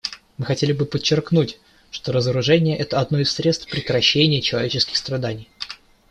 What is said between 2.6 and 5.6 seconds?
это одно из средств прекращения человеческих страданий.